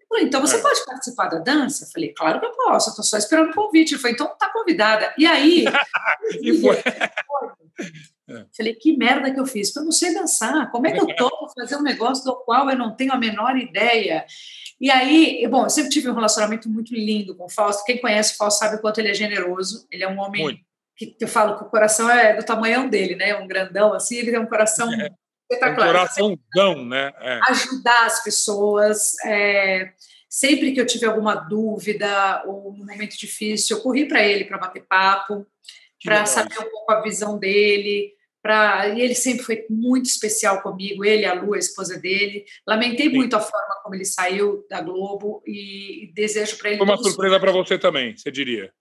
[0.09, 0.61] Falei, então você é.
[0.61, 1.85] pode participar da dança?
[1.85, 3.93] Eu falei, claro que eu posso, estou só esperando o convite.
[3.93, 5.13] Ele falou, então está convidada.
[5.17, 5.65] E aí.
[6.41, 6.77] e foi.
[8.31, 8.45] É.
[8.55, 9.75] Falei, que merda que eu fiz?
[9.75, 10.69] Eu não sei dançar.
[10.69, 13.57] Como é que eu topo fazer um negócio do qual eu não tenho a menor
[13.57, 14.23] ideia?
[14.79, 17.83] E aí, bom, eu sempre tive um relacionamento muito lindo com o Fausto.
[17.83, 19.87] Quem conhece o Fausto sabe o quanto ele é generoso.
[19.89, 20.63] Ele é um homem que,
[20.99, 23.35] que, eu falo que o coração é do tamanho dele, né?
[23.35, 25.09] Um grandão assim, ele tem um coração é.
[25.49, 25.87] espetacular.
[25.87, 27.11] Um coraçãozão, né?
[27.19, 27.39] É.
[27.49, 29.13] Ajudar as pessoas.
[29.25, 29.93] É,
[30.29, 34.57] sempre que eu tive alguma dúvida ou um momento difícil, eu corri para ele para
[34.57, 35.47] bater papo,
[36.03, 41.03] para saber um pouco a visão dele Pra, e ele sempre foi muito especial comigo,
[41.03, 42.45] ele, a Lu, a esposa dele.
[42.65, 43.15] Lamentei Sim.
[43.17, 46.77] muito a forma como ele saiu da Globo e, e desejo para ele.
[46.77, 48.71] Foi uma surpresa para você também, você diria?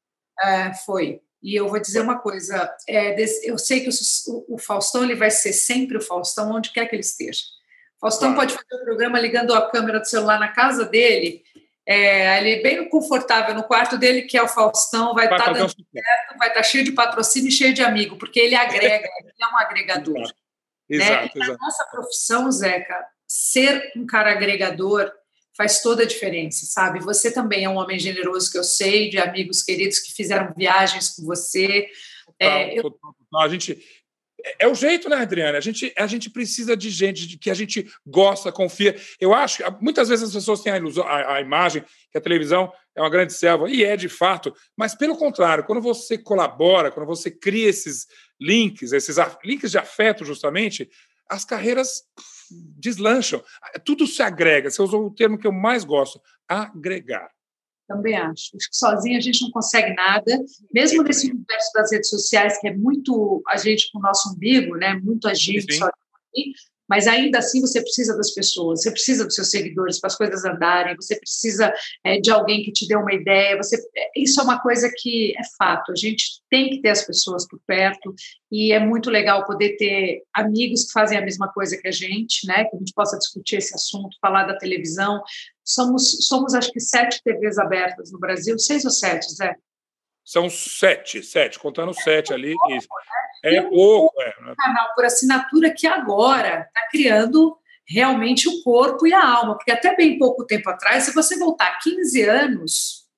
[0.40, 1.20] É, foi.
[1.42, 5.30] E eu vou dizer uma coisa: é, eu sei que o, o, Faustão ele vai
[5.30, 7.42] ser sempre o Faustão, onde quer que ele esteja.
[7.96, 8.48] O Faustão claro.
[8.48, 11.42] pode fazer o programa ligando a câmera do celular na casa dele
[11.88, 15.70] é, ali bem confortável no quarto dele, que é o Faustão, vai estar tá dando
[15.70, 19.32] certo, vai estar tá cheio de patrocínio e cheio de amigo, porque ele agrega, ele
[19.40, 20.30] é um agregador.
[20.86, 21.30] Exato, né?
[21.34, 25.10] exato, na nossa profissão, Zeca, ser um cara agregador
[25.58, 27.00] faz toda a diferença, sabe?
[27.00, 31.16] Você também é um homem generoso que eu sei, de amigos queridos que fizeram viagens
[31.16, 31.88] com você.
[32.24, 32.82] Total, é, eu...
[32.84, 33.42] total, total.
[33.42, 33.82] A gente
[34.44, 35.58] é, é o jeito, né, Adriana?
[35.58, 38.96] A gente, a gente precisa de gente de que a gente gosta, confia.
[39.20, 42.20] Eu acho que muitas vezes as pessoas têm a, ilusão, a, a, imagem que a
[42.20, 46.90] televisão é uma grande selva, e é de fato, mas pelo contrário, quando você colabora,
[46.90, 48.06] quando você cria esses
[48.40, 50.88] links, esses links de afeto, justamente,
[51.28, 52.04] as carreiras
[52.78, 53.42] deslancham.
[53.84, 54.70] Tudo se agrega.
[54.70, 57.30] Você usou o termo que eu mais gosto: agregar.
[57.86, 58.54] Também acho.
[58.54, 62.68] Acho que sozinho a gente não consegue nada, mesmo nesse universo das redes sociais, que
[62.68, 64.94] é muito a gente com o nosso umbigo, né?
[64.94, 66.52] muito a gente sozinho,
[66.88, 70.44] mas ainda assim você precisa das pessoas, você precisa dos seus seguidores para as coisas
[70.44, 71.72] andarem, você precisa
[72.02, 73.56] é, de alguém que te dê uma ideia.
[73.56, 75.92] Você, é, isso é uma coisa que é fato.
[75.92, 78.14] A gente tem que ter as pessoas por perto
[78.50, 82.46] e é muito legal poder ter amigos que fazem a mesma coisa que a gente,
[82.46, 82.64] né?
[82.64, 85.22] Que a gente possa discutir esse assunto, falar da televisão.
[85.62, 89.54] Somos, somos acho que sete TVs abertas no Brasil, seis ou sete, Zé?
[90.24, 92.54] São sete, sete, contando sete ali.
[92.70, 92.86] Isso.
[93.42, 94.20] É pouco.
[94.22, 94.34] É.
[94.50, 97.56] Um canal por assinatura que agora está criando
[97.88, 101.78] realmente o corpo e a alma, porque até bem pouco tempo atrás, se você voltar
[101.78, 103.08] 15 anos.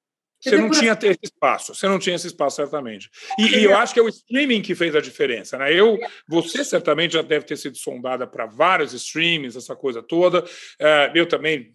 [0.41, 3.11] Você não tinha esse espaço, você não tinha esse espaço, certamente.
[3.39, 5.71] E, e, eu acho que é o streaming que fez a diferença, né?
[5.71, 10.43] Eu, você certamente já deve ter sido sondada para vários streamings, essa coisa toda.
[10.79, 11.75] É, eu também,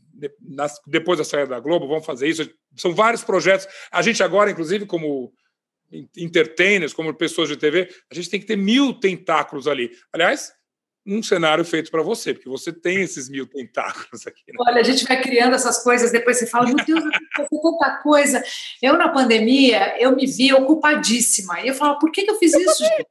[0.87, 2.49] depois da saída da Globo, vamos fazer isso.
[2.75, 3.67] São vários projetos.
[3.91, 5.31] A gente agora, inclusive, como
[6.17, 9.91] entertainers, como pessoas de TV, a gente tem que ter mil tentáculos ali.
[10.11, 10.51] Aliás,
[11.05, 14.41] um cenário feito para você, porque você tem esses mil tentáculos aqui.
[14.47, 14.55] Né?
[14.59, 17.97] Olha, a gente vai criando essas coisas, depois você fala, meu Deus, eu fazer tanta
[18.01, 18.43] coisa.
[18.81, 21.61] Eu, na pandemia, eu me vi ocupadíssima.
[21.61, 23.07] E eu falo, por que, que eu fiz isso, gente?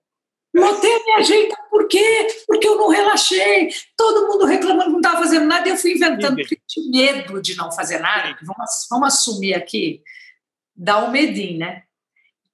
[0.57, 2.29] Lotei a minha agenda, por quê?
[2.47, 3.71] Porque eu não relaxei.
[3.97, 7.43] Todo mundo reclamando que não estava fazendo nada, e eu fui inventando, porque tinha medo
[7.43, 8.37] de não fazer nada.
[8.43, 10.01] Vamos, vamos assumir aqui,
[10.77, 11.83] dá um medinho, né?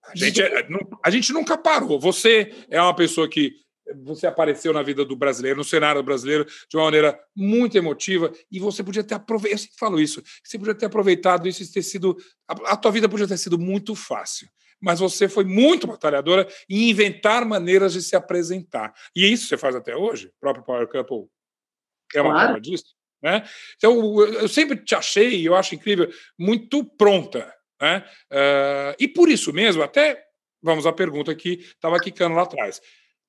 [0.04, 0.68] A gente, é,
[1.04, 2.00] a gente nunca parou.
[2.00, 3.54] Você é uma pessoa que
[4.02, 8.60] você apareceu na vida do brasileiro, no cenário brasileiro, de uma maneira muito emotiva, e
[8.60, 11.82] você podia ter aproveitado, eu sempre falo isso, você podia ter aproveitado isso e ter
[11.82, 12.16] sido.
[12.46, 14.48] A, a tua vida podia ter sido muito fácil.
[14.82, 18.94] Mas você foi muito batalhadora em inventar maneiras de se apresentar.
[19.14, 21.28] E isso você faz até hoje, o próprio Power Couple
[22.14, 22.46] é uma claro.
[22.46, 22.94] forma disso.
[23.22, 23.44] Né?
[23.76, 28.04] Então, eu sempre te achei, eu acho incrível, muito pronta né?
[28.30, 30.22] Uh, e por isso mesmo, até
[30.62, 32.80] vamos à pergunta que estava quicando lá atrás.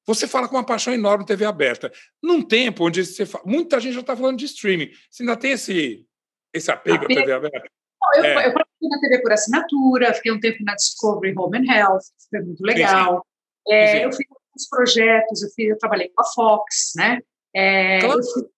[0.06, 1.92] Você fala com uma paixão enorme TV aberta.
[2.22, 5.52] Num tempo onde você fala, muita gente já está falando de streaming, você ainda tem
[5.52, 6.06] esse,
[6.54, 7.70] esse apego à TV aberta?
[8.16, 8.48] Eu, é.
[8.48, 12.42] eu participei na TV por assinatura, fiquei um tempo na Discovery Home and Health, foi
[12.42, 13.16] muito legal.
[13.16, 13.22] Sim,
[13.68, 13.74] sim.
[13.74, 14.04] É, sim.
[14.04, 17.20] Eu fiz alguns projetos, eu, fiz, eu trabalhei com a Fox, né?
[17.56, 18.20] É, claro.
[18.20, 18.51] Eu fiz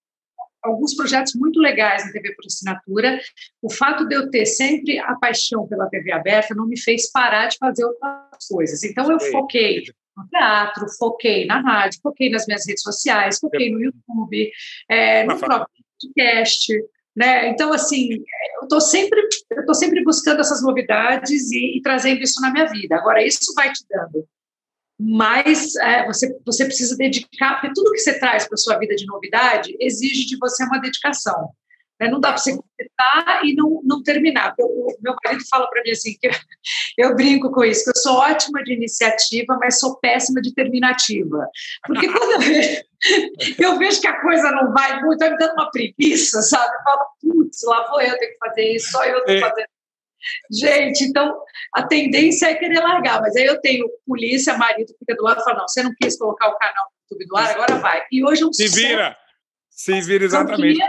[0.63, 3.19] alguns projetos muito legais na TV por assinatura.
[3.61, 7.47] O fato de eu ter sempre a paixão pela TV aberta não me fez parar
[7.47, 8.83] de fazer outras coisas.
[8.83, 9.83] Então, eu foquei
[10.15, 14.51] no teatro, foquei na rádio, foquei nas minhas redes sociais, foquei no YouTube,
[14.89, 15.67] é, no próprio
[15.99, 16.73] podcast.
[17.15, 17.49] Né?
[17.49, 19.21] Então, assim, eu estou sempre,
[19.67, 22.95] eu sempre buscando essas novidades e, e trazendo isso na minha vida.
[22.95, 24.27] Agora, isso vai te dando
[24.99, 28.95] mas é, você, você precisa dedicar, porque tudo que você traz para a sua vida
[28.95, 31.49] de novidade exige de você uma dedicação.
[31.99, 32.09] Né?
[32.09, 34.53] Não dá para você começar e não, não terminar.
[34.59, 36.31] O meu marido fala para mim assim, que eu,
[37.09, 41.47] eu, brinco com isso, que eu sou ótima de iniciativa, mas sou péssima de terminativa.
[41.85, 42.83] Porque quando eu vejo,
[43.59, 46.73] eu vejo que a coisa não vai muito, vai me dando uma preguiça, sabe?
[46.75, 49.39] Eu falo, putz, lá vou eu ter que fazer isso, só eu estou é.
[49.39, 49.72] fazendo
[50.51, 51.35] Gente, então
[51.73, 55.41] a tendência é querer largar, mas aí eu tenho polícia, marido que fica do lado
[55.41, 58.03] e fala: não, você não quis colocar o canal no YouTube do ar, agora vai.
[58.11, 59.17] E hoje é um Se vira!
[59.69, 60.79] Se vira exatamente.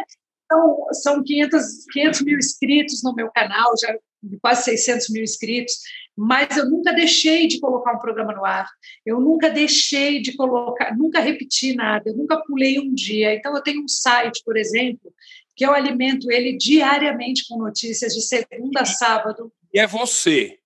[0.50, 3.96] São, são 500, 500 mil inscritos no meu canal, já
[4.40, 5.74] quase 600 mil inscritos,
[6.16, 8.68] mas eu nunca deixei de colocar um programa no ar,
[9.04, 13.34] eu nunca deixei de colocar, nunca repeti nada, eu nunca pulei um dia.
[13.34, 15.12] Então, eu tenho um site, por exemplo,
[15.54, 19.52] que eu alimento ele diariamente com notícias de segunda a sábado.
[19.72, 20.58] E é você.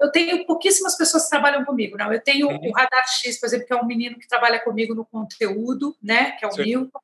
[0.00, 2.12] Eu tenho pouquíssimas pessoas que trabalham comigo, não.
[2.12, 2.68] Eu tenho uhum.
[2.68, 6.32] o Radar X, por exemplo, que é um menino que trabalha comigo no conteúdo, né?
[6.32, 6.62] Que é o Sim.
[6.62, 7.00] Milton.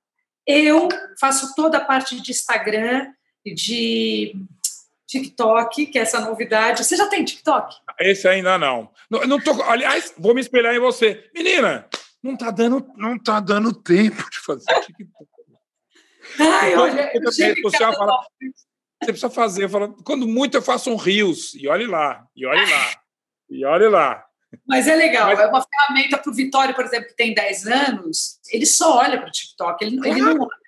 [0.47, 3.13] Eu faço toda a parte de Instagram,
[3.45, 4.35] de
[5.07, 6.85] TikTok, que é essa novidade.
[6.85, 7.77] Você já tem TikTok?
[8.01, 8.91] Esse ainda não.
[9.11, 11.31] Não, não tô, aliás, vou me espelhar em você.
[11.35, 11.87] Menina,
[12.23, 15.33] não tá dando, não tá dando tempo de fazer TikTok.
[16.39, 17.13] Ai, olha,
[17.63, 18.27] social fala,
[19.03, 19.69] você precisa fazer.
[19.69, 22.91] Falo, quando muito eu faço um rios, e olhe lá, e olhe lá,
[23.51, 24.25] e olhe lá.
[24.67, 25.41] Mas é legal, Mas...
[25.41, 29.19] é uma ferramenta para o Vitório, por exemplo, que tem 10 anos, ele só olha
[29.19, 30.11] para o TikTok, ele, claro.
[30.11, 30.63] ele não olha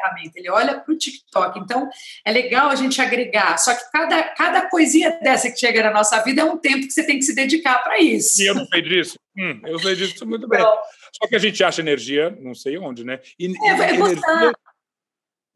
[0.00, 1.58] ferramenta, ele olha para o TikTok.
[1.58, 1.88] Então,
[2.24, 6.22] é legal a gente agregar, só que cada, cada coisinha dessa que chega na nossa
[6.22, 8.42] vida é um tempo que você tem que se dedicar para isso.
[8.42, 9.18] E eu não sei disso?
[9.36, 10.60] Hum, eu sei disso muito bem.
[10.60, 10.78] Então,
[11.12, 13.20] só que a gente acha energia, não sei onde, né?
[13.38, 14.52] E, é, é energia,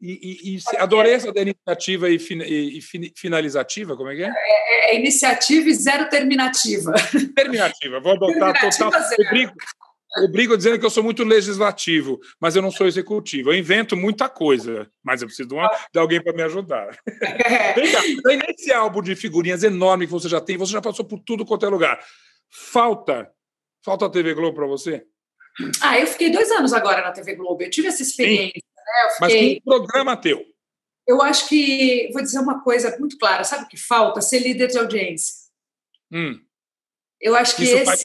[0.05, 2.79] e, e, e adorei essa da iniciativa e, fin, e,
[3.15, 4.27] finalizativa, como é que é?
[4.29, 4.99] É, é?
[4.99, 6.93] iniciativa e zero terminativa.
[7.35, 9.01] Terminativa, vou adotar terminativa total.
[9.17, 9.53] Eu brinco,
[10.23, 13.51] obrigo dizendo que eu sou muito legislativo, mas eu não sou executivo.
[13.51, 16.97] Eu invento muita coisa, mas eu preciso de, uma, de alguém para me ajudar.
[17.75, 17.91] Vem
[18.39, 21.45] cá, nesse álbum de figurinhas enorme que você já tem, você já passou por tudo
[21.45, 21.99] quanto é lugar.
[22.49, 23.29] Falta,
[23.83, 25.03] falta a TV Globo para você?
[25.81, 27.63] Ah, eu fiquei dois anos agora na TV Globo.
[27.63, 28.61] Eu tive essa experiência.
[28.85, 29.27] Né?
[29.27, 29.49] Fiquei...
[29.49, 30.45] Mas um programa teu?
[31.07, 34.21] Eu acho que, vou dizer uma coisa muito clara, sabe o que falta?
[34.21, 35.35] Ser líder de audiência.
[36.11, 36.39] Hum.
[37.21, 38.03] Eu acho que isso, esse, faz...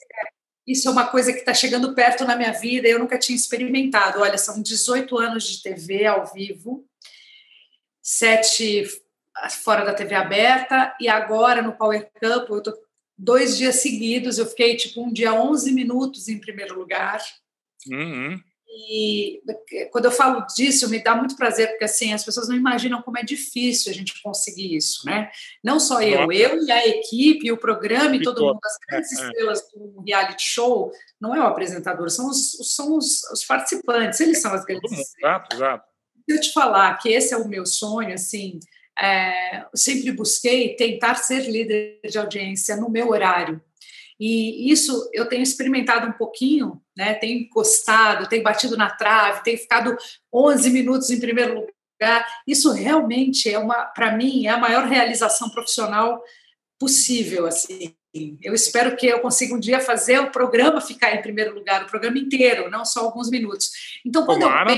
[0.66, 4.20] isso é uma coisa que está chegando perto na minha vida eu nunca tinha experimentado.
[4.20, 6.86] Olha, são 18 anos de TV ao vivo,
[8.02, 8.84] sete
[9.62, 12.78] fora da TV aberta, e agora no Power Camp, eu tô
[13.16, 17.22] dois dias seguidos, eu fiquei tipo um dia 11 minutos em primeiro lugar.
[17.88, 18.40] Uhum.
[18.72, 19.42] E
[19.90, 23.18] quando eu falo disso, me dá muito prazer, porque assim, as pessoas não imaginam como
[23.18, 25.28] é difícil a gente conseguir isso, né?
[25.62, 29.22] Não só eu, eu e a equipe, o programa e todo mundo, as grandes é,
[29.22, 29.26] é.
[29.26, 34.40] estrelas do reality show, não é o apresentador, são os, são os, os participantes, eles
[34.40, 35.40] são as grandes estrelas.
[35.42, 35.84] Exato, exato.
[36.28, 38.60] Se eu te falar que esse é o meu sonho, assim,
[39.00, 43.60] é, sempre busquei tentar ser líder de audiência no meu horário.
[44.20, 47.14] E isso eu tenho experimentado um pouquinho, né?
[47.14, 49.96] Tenho encostado, tenho batido na trave, tenho ficado
[50.32, 52.26] 11 minutos em primeiro lugar.
[52.46, 56.22] Isso realmente é uma, para mim, é a maior realização profissional
[56.78, 57.94] possível, assim.
[58.42, 61.86] Eu espero que eu consiga um dia fazer o programa ficar em primeiro lugar, o
[61.86, 63.70] programa inteiro, não só alguns minutos.
[64.04, 64.72] Então, quando Tomara.
[64.72, 64.76] eu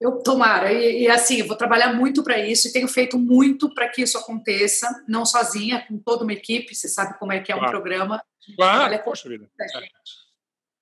[0.00, 3.72] eu tomara, e, e assim, eu vou trabalhar muito para isso e tenho feito muito
[3.74, 7.52] para que isso aconteça, não sozinha, com toda uma equipe, você sabe como é que
[7.52, 7.68] é claro.
[7.68, 8.24] um programa.
[8.56, 9.48] Claro, poxa vida.
[9.60, 9.66] É.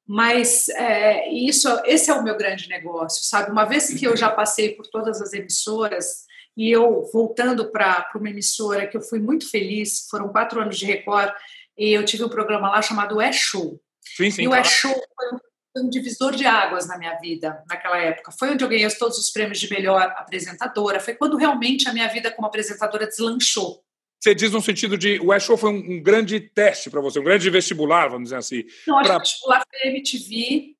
[0.06, 3.50] Mas é, isso, esse é o meu grande negócio, sabe?
[3.50, 6.24] Uma vez que eu já passei por todas as emissoras
[6.56, 10.86] e eu voltando para uma emissora que eu fui muito feliz, foram quatro anos de
[10.86, 11.32] Record,
[11.76, 13.80] e eu tive um programa lá chamado É Show.
[14.16, 15.38] Sim, sim, e o É Show foi um
[15.76, 18.32] um divisor de águas na minha vida naquela época.
[18.32, 21.00] Foi onde eu ganhei todos os prêmios de melhor apresentadora.
[21.00, 23.82] Foi quando realmente a minha vida como apresentadora deslanchou.
[24.20, 27.24] Você diz no sentido de o Show foi um, um grande teste para você, um
[27.24, 28.64] grande vestibular, vamos dizer assim.
[28.86, 29.16] Não, pra...
[29.16, 30.74] o vestibular foi a MTV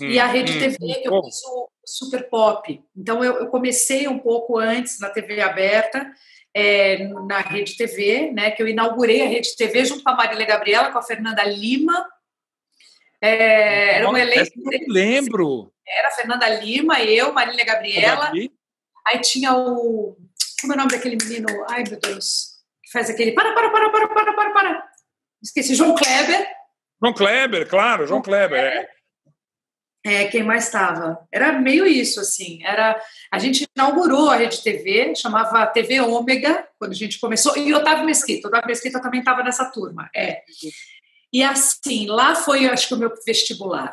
[0.00, 2.80] hum, e a Rede hum, TV, que eu fiz o Super Pop.
[2.96, 6.08] Então eu, eu, comecei um pouco antes na TV aberta,
[6.54, 10.46] é, na Rede TV, né, que eu inaugurei a Rede TV junto com a Marília
[10.46, 12.06] Gabriela, com a Fernanda Lima,
[13.20, 14.52] é, era um elenco.
[14.72, 15.72] Eu lembro.
[15.86, 18.32] Era Fernanda Lima, eu, Marília Gabriela.
[19.06, 20.16] Aí tinha o.
[20.60, 21.46] Como é o nome daquele menino?
[21.68, 22.56] Ai, meu Deus.
[22.82, 23.32] Que faz aquele.
[23.32, 24.88] Para, para, para, para, para, para, para.
[25.42, 26.46] Esqueci, João Kleber.
[27.00, 28.58] João Kleber, claro, João Kleber.
[28.58, 28.96] É.
[30.06, 31.18] É, quem mais estava?
[31.32, 32.64] Era meio isso, assim.
[32.64, 32.96] Era
[33.28, 37.56] a gente inaugurou a rede TV, chamava TV Ômega, quando a gente começou.
[37.56, 38.46] E Otávio Mesquita.
[38.46, 40.08] Otávio Mesquita também estava nessa turma.
[40.14, 40.42] É.
[41.32, 43.92] E assim, lá foi, acho que, o meu vestibular.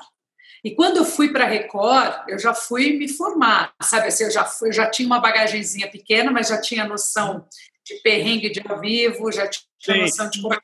[0.63, 4.07] E quando eu fui para a Record, eu já fui me formar, sabe?
[4.07, 7.45] Assim, eu já, fui, eu já tinha uma bagagenzinha pequena, mas já tinha noção
[7.85, 10.01] de perrengue de ao vivo, já tinha Sim.
[10.01, 10.55] noção de como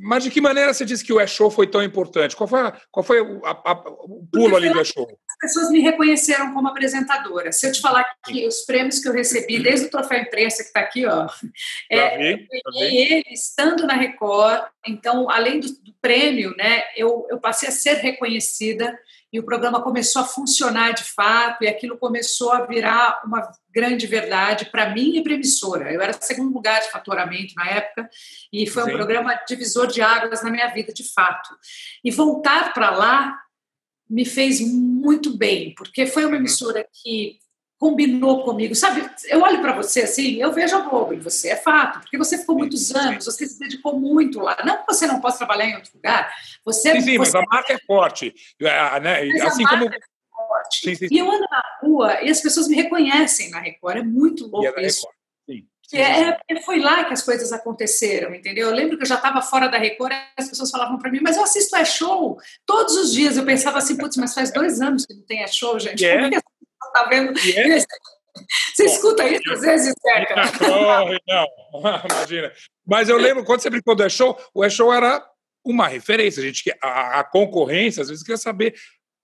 [0.00, 2.36] mas de que maneira você disse que o E-Show foi tão importante?
[2.36, 3.72] Qual foi, a, qual foi a, a,
[4.04, 5.18] o pulo ali do E-Show?
[5.40, 7.52] As pessoas me reconheceram como apresentadora.
[7.52, 10.68] Se eu te falar que os prêmios que eu recebi, desde o troféu imprensa que
[10.68, 11.28] está aqui, ó,
[11.88, 14.64] é, vi, eu ganhei ele estando na Record.
[14.84, 18.98] Então, além do, do prêmio, né, eu, eu passei a ser reconhecida
[19.32, 24.06] e o programa começou a funcionar de fato, e aquilo começou a virar uma grande
[24.06, 25.92] verdade para mim e para emissora.
[25.92, 28.08] Eu era segundo lugar de faturamento na época,
[28.50, 28.90] e foi Sim.
[28.90, 31.50] um programa divisor de águas na minha vida, de fato.
[32.02, 33.38] E voltar para lá
[34.08, 36.38] me fez muito bem, porque foi uma uhum.
[36.38, 37.38] emissora que
[37.78, 38.74] combinou comigo.
[38.74, 42.18] Sabe, eu olho para você assim, eu vejo a Globo em você, é fato, porque
[42.18, 44.56] você ficou muitos anos, você se dedicou muito lá.
[44.64, 46.32] Não que você não possa trabalhar em outro lugar.
[46.64, 47.18] Você, sim, sim, você...
[47.18, 48.34] mas a marca é forte.
[48.60, 49.42] É, né?
[49.42, 49.84] Assim como.
[49.84, 49.98] É
[50.30, 50.80] forte.
[50.80, 51.14] Sim, sim, sim.
[51.14, 53.98] E eu ando na rua e as pessoas me reconhecem na Record.
[53.98, 55.06] É muito louco é isso.
[55.92, 58.68] É, é, foi lá que as coisas aconteceram, entendeu?
[58.68, 61.36] Eu lembro que eu já estava fora da Record as pessoas falavam para mim, mas
[61.36, 63.36] eu assisto é show todos os dias.
[63.36, 66.04] Eu pensava assim, putz, mas faz dois anos que não tem é show, gente.
[66.04, 66.36] Yeah.
[66.36, 66.40] É?
[66.92, 67.38] Tá vendo?
[67.40, 67.84] Yeah.
[68.74, 70.36] Você Bom, escuta isso às vezes, Zeca?
[70.68, 72.52] Não, não, imagina.
[72.86, 75.24] Mas eu lembro, quando você brincou do E-Show, o E-Show era
[75.64, 76.42] uma referência.
[76.42, 78.74] A, gente, a, a concorrência, às vezes, queria saber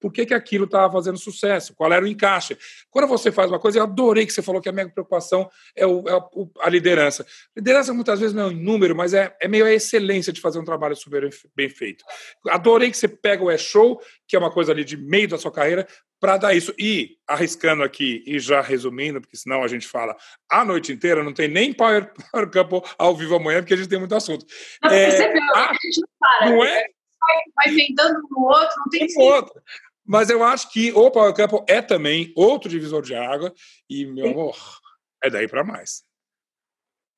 [0.04, 2.58] por que, que aquilo estava fazendo sucesso, qual era o encaixe.
[2.90, 5.86] Quando você faz uma coisa, eu adorei que você falou que a minha preocupação é,
[5.86, 7.24] o, é a liderança.
[7.56, 10.58] Liderança muitas vezes não é em número, mas é, é meio a excelência de fazer
[10.58, 12.04] um trabalho super bem feito.
[12.50, 15.50] Adorei que você pega o E-Show, que é uma coisa ali de meio da sua
[15.50, 15.88] carreira,
[16.20, 16.74] para dar isso.
[16.78, 20.14] E, arriscando aqui e já resumindo, porque senão a gente fala
[20.50, 23.88] a noite inteira, não tem nem Power, Power Couple ao vivo amanhã, porque a gente
[23.88, 24.44] tem muito assunto.
[24.82, 26.50] Não, é, percebeu, a, a gente não para.
[26.50, 26.84] Não é?
[27.24, 29.62] vai, vai um no outro, não tem um outro.
[30.04, 33.52] Mas eu acho que o Power Couple é também outro divisor de água
[33.88, 34.56] e, meu amor,
[35.22, 36.02] é daí para mais.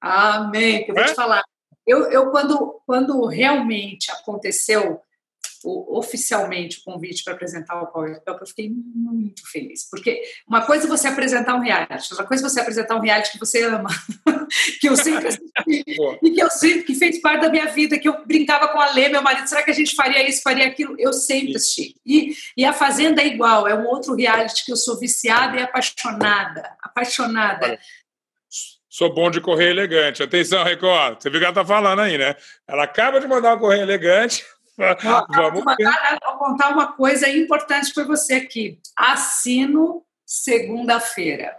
[0.01, 0.85] Amém.
[0.85, 1.09] Que eu vou é?
[1.09, 1.43] te falar.
[1.87, 5.01] Eu, eu quando, quando realmente aconteceu
[5.67, 9.89] oficialmente o convite para apresentar o Power Cup, eu fiquei muito feliz.
[9.91, 13.33] Porque uma coisa é você apresentar um reality, outra coisa é você apresentar um reality
[13.33, 13.89] que você ama,
[14.81, 15.85] que eu sempre assisti,
[16.23, 18.93] e que eu sempre, que fez parte da minha vida, que eu brincava com a
[18.93, 20.95] Lê, meu marido, será que a gente faria isso, faria aquilo?
[20.99, 21.95] Eu sempre assisti.
[22.07, 25.63] E, e a Fazenda é igual, é um outro reality que eu sou viciada e
[25.63, 27.79] apaixonada, apaixonada.
[28.89, 30.23] Sou bom de correr elegante.
[30.23, 31.21] Atenção, Record.
[31.21, 32.35] Você viu o que ela está falando aí, né?
[32.67, 34.43] Ela acaba de mandar um correr elegante.
[34.77, 38.81] Vamos mandar, vou contar uma coisa importante para você aqui.
[38.97, 41.59] Assino segunda-feira.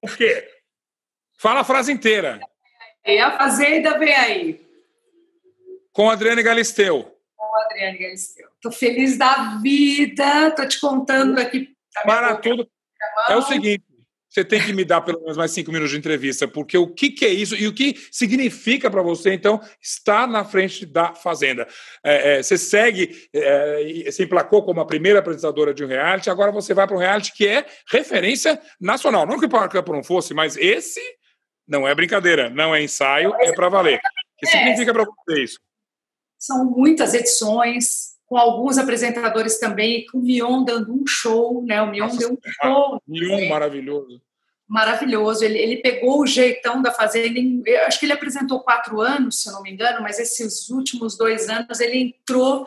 [0.00, 0.48] O quê?
[1.38, 2.40] Fala a frase inteira.
[3.04, 4.66] E a Fazenda vem aí.
[5.92, 7.18] Com Adriane Galisteu.
[7.36, 8.48] Com Adriane Galisteu.
[8.54, 10.48] Estou feliz da vida.
[10.48, 11.74] Estou te contando aqui.
[12.04, 12.70] Para tudo.
[13.28, 13.84] É o seguinte:
[14.32, 17.10] você tem que me dar pelo menos mais cinco minutos de entrevista, porque o que,
[17.10, 21.68] que é isso e o que significa para você, então, estar na frente da Fazenda.
[22.02, 26.50] É, é, você segue, é, se emplacou como a primeira apresentadora de um reality, agora
[26.50, 29.26] você vai para um reality que é referência nacional.
[29.26, 31.02] Não que o Power Cup não fosse, mas esse
[31.68, 33.98] não é brincadeira, não é ensaio, é para valer.
[33.98, 34.00] O
[34.38, 35.60] que significa para você isso?
[36.38, 41.82] São muitas edições, com alguns apresentadores também, com o Mion dando um show, né?
[41.82, 43.02] O Mion Nossa, deu um show.
[43.06, 44.22] Mion maravilhoso.
[44.66, 45.44] Maravilhoso.
[45.44, 47.38] Ele, ele pegou o jeitão da Fazenda.
[47.66, 51.14] Eu acho que ele apresentou quatro anos, se eu não me engano, mas esses últimos
[51.14, 52.66] dois anos ele entrou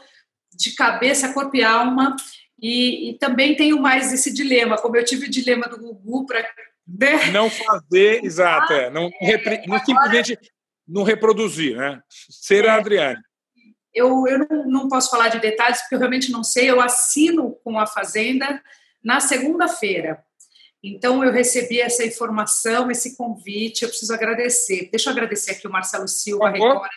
[0.54, 2.16] de cabeça, corpo e alma.
[2.62, 6.42] E, e também tenho mais esse dilema, como eu tive o dilema do Gugu para
[6.88, 7.32] né?
[7.32, 10.38] não fazer, exato, é, não, repri, não simplesmente
[10.88, 12.00] não reproduzir, né?
[12.08, 13.20] Ser é, a Adriane.
[13.96, 16.70] Eu, eu não, não posso falar de detalhes, porque eu realmente não sei.
[16.70, 18.62] Eu assino com a Fazenda
[19.02, 20.24] na segunda-feira.
[20.84, 24.90] Então, eu recebi essa informação, esse convite, eu preciso agradecer.
[24.92, 26.92] Deixa eu agradecer aqui o Marcelo Silva, Record.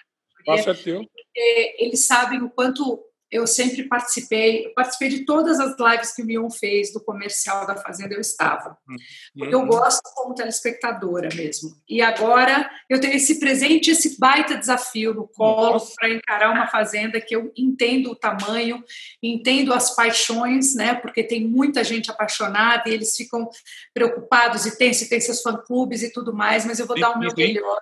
[1.79, 6.25] Eles sabem o quanto eu sempre participei, eu participei de todas as lives que o
[6.25, 8.79] Mion fez do comercial da Fazenda, eu estava.
[8.89, 8.97] Uhum.
[9.37, 11.77] Porque eu gosto como telespectadora mesmo.
[11.89, 17.21] E agora eu tenho esse presente, esse baita desafio no colo para encarar uma Fazenda
[17.21, 18.83] que eu entendo o tamanho,
[19.23, 20.95] entendo as paixões, né?
[20.95, 23.49] Porque tem muita gente apaixonada e eles ficam
[23.93, 27.19] preocupados e tem, se tem seus fã-clubes e tudo mais, mas eu vou dar o
[27.19, 27.79] meu melhor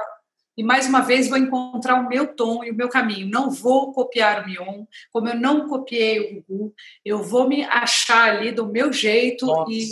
[0.56, 3.28] e mais uma vez vou encontrar o meu tom e o meu caminho.
[3.28, 8.30] Não vou copiar o Mion, como eu não copiei o Gugu, eu vou me achar
[8.30, 9.90] ali do meu jeito e,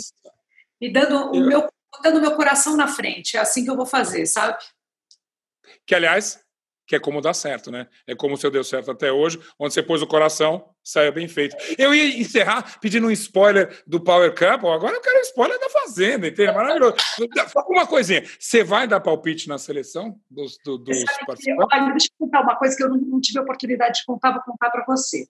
[0.81, 1.43] e dando eu...
[1.43, 1.69] o meu
[2.03, 3.37] dando meu coração na frente.
[3.37, 4.61] É assim que eu vou fazer, sabe?
[5.85, 6.44] Que aliás,
[6.85, 7.87] que é como dá certo, né?
[8.05, 11.27] É como se eu deu certo até hoje, onde você pôs o coração, saia bem
[11.27, 11.55] feito.
[11.77, 15.69] Eu ia encerrar pedindo um spoiler do Power Cup, agora eu quero um spoiler da
[15.69, 16.51] Fazenda, entende?
[16.51, 16.95] Maravilhoso.
[17.47, 21.67] Só uma coisinha, você vai dar palpite na seleção dos, do, dos participantes?
[21.73, 24.31] Olha, deixa eu contar uma coisa que eu não, não tive a oportunidade de contar,
[24.31, 25.27] vou contar para você.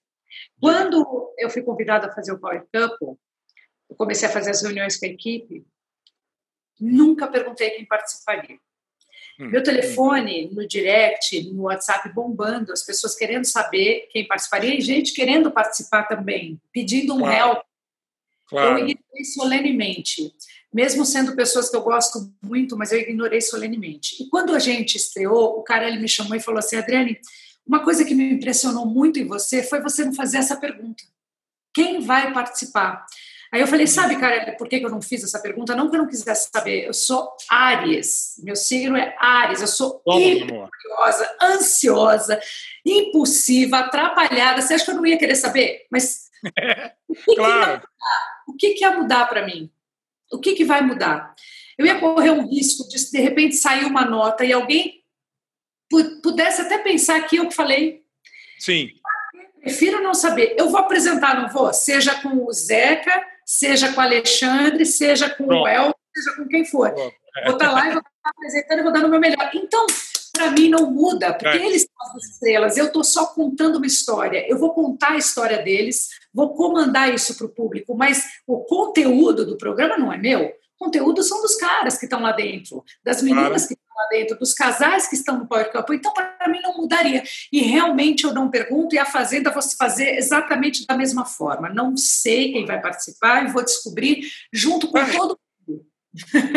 [0.59, 3.17] Quando eu fui convidada a fazer o Power Cup,
[3.89, 5.65] eu comecei a fazer as reuniões com a equipe,
[6.79, 8.57] nunca perguntei quem participaria.
[9.39, 9.63] Hum, Meu hum.
[9.63, 15.51] telefone no direct, no WhatsApp bombando, as pessoas querendo saber quem participaria e gente querendo
[15.51, 17.35] participar também, pedindo um claro.
[17.35, 17.65] help.
[18.47, 18.79] Claro.
[18.79, 20.33] Eu ignorei solenemente,
[20.73, 24.21] mesmo sendo pessoas que eu gosto muito, mas eu ignorei solenemente.
[24.21, 27.19] E quando a gente estreou, o cara ele me chamou e falou assim: Adriane,
[27.65, 31.03] uma coisa que me impressionou muito em você foi você não fazer essa pergunta.
[31.73, 33.05] Quem vai participar?
[33.51, 35.75] Aí eu falei, sabe, cara, por que eu não fiz essa pergunta?
[35.75, 39.99] Não que eu não quisesse saber, eu sou Ares, meu signo é Ares, eu sou
[39.99, 42.39] curiosa, ansiosa,
[42.85, 44.61] impulsiva, atrapalhada.
[44.61, 45.85] Você acha que eu não ia querer saber?
[45.91, 46.29] Mas
[47.07, 47.81] o que, claro.
[47.81, 47.87] que
[48.47, 49.71] o que, que ia mudar para mim?
[50.31, 51.33] O que, que vai mudar?
[51.77, 55.03] Eu ia correr um risco de, de repente, sair uma nota e alguém
[56.21, 58.03] pudesse até pensar que eu falei.
[58.59, 58.89] Sim.
[59.61, 60.55] Prefiro não saber.
[60.57, 61.71] Eu vou apresentar, não vou?
[61.73, 65.63] Seja com o Zeca, seja com o Alexandre, seja com Pronto.
[65.63, 66.91] o El, seja com quem for.
[66.91, 67.15] Pronto.
[67.45, 69.51] Vou estar lá e vou estar apresentando e vou dando o meu melhor.
[69.53, 69.85] Então,
[70.31, 71.65] para mim não muda, porque é.
[71.65, 74.45] eles são as estrelas, eu estou só contando uma história.
[74.49, 79.45] Eu vou contar a história deles, vou comandar isso para o público, mas o conteúdo
[79.45, 80.45] do programa não é meu.
[80.79, 83.67] O conteúdo são dos caras que estão lá dentro, das meninas claro.
[83.67, 85.89] que lá dentro, dos casais que estão no Power Cup.
[85.91, 87.23] Então, para mim, não mudaria.
[87.51, 91.69] E realmente eu não pergunto, e a Fazenda vou fazer exatamente da mesma forma.
[91.69, 95.85] Não sei quem vai participar e vou descobrir junto com todo mundo.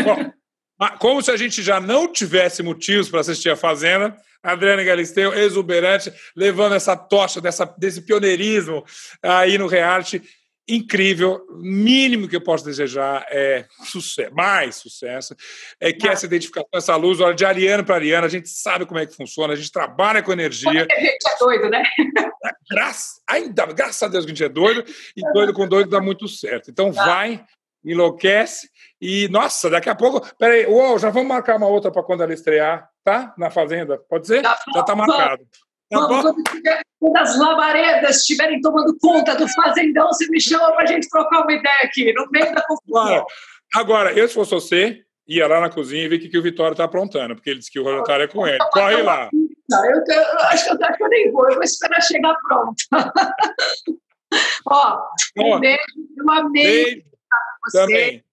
[0.04, 0.32] Bom,
[0.98, 6.12] como se a gente já não tivesse motivos para assistir a Fazenda, Adriana Galisteu, exuberante,
[6.36, 8.84] levando essa tocha dessa, desse pioneirismo
[9.22, 10.22] aí no reality
[10.68, 11.46] incrível.
[11.56, 15.34] Mínimo que eu posso desejar é sucesso, mais sucesso.
[15.80, 16.12] É que ah.
[16.12, 19.16] essa identificação, essa luz, olha, de Ariana para Ariana, a gente sabe como é que
[19.16, 20.86] funciona, a gente trabalha com energia.
[20.90, 21.82] A gente é doido, né?
[22.70, 24.84] Graças, ainda, graças a Deus que a gente é doido,
[25.16, 26.70] e doido com doido dá muito certo.
[26.70, 27.04] Então ah.
[27.04, 27.44] vai,
[27.84, 28.68] enlouquece,
[29.00, 30.20] e nossa, daqui a pouco.
[30.36, 33.34] Peraí, uou, já vamos marcar uma outra para quando ela estrear, tá?
[33.38, 34.42] Na Fazenda, pode ser?
[34.42, 35.46] Já está marcado.
[35.90, 40.82] Tá quando, tiver, quando as labaredas estiverem tomando conta do fazendão, você me chama para
[40.82, 43.24] a gente trocar uma ideia aqui, no meio da confusão.
[43.74, 46.42] Agora, eu, se fosse você, ia lá na cozinha e ver o que, que o
[46.42, 48.58] Vitório está aprontando, porque ele disse que o voluntário é com ele.
[48.72, 49.30] Corre lá.
[49.70, 52.34] Não, eu, eu, acho que eu, acho que eu nem vou, eu vou esperar chegar
[52.36, 52.82] pronto.
[54.70, 55.00] Ó,
[55.38, 55.82] um beijo,
[56.16, 57.02] eu amei beijo.
[57.64, 57.78] você.
[57.78, 58.24] Também.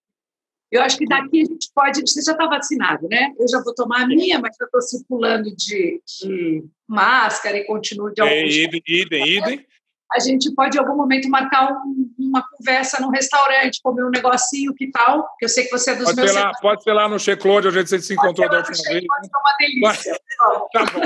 [0.76, 2.01] Eu acho que daqui a gente pode.
[2.01, 3.32] Você já está vacinado, né?
[3.39, 8.13] Eu já vou tomar a minha, mas eu estou circulando de, de, máscara e continuo
[8.13, 8.34] de algum.
[8.34, 9.65] Idem, idem, idem.
[10.11, 14.73] A gente pode, em algum momento, marcar um, uma conversa num restaurante, comer um negocinho,
[14.73, 15.28] que tal?
[15.39, 16.32] Que eu sei que você é dos pode meus.
[16.32, 19.05] Ser lá, pode ser lá no Checlode, onde a gente se encontrou da última vez.
[19.05, 20.19] Pode ser uma delícia.
[20.73, 20.99] Tá bom.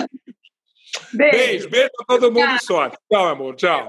[1.14, 1.38] Beijo.
[1.38, 2.98] Beijo, beijo para todo mundo e sorte.
[3.12, 3.56] Tchau, amor.
[3.56, 3.88] Tchau.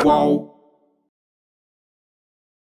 [0.00, 0.49] Qual?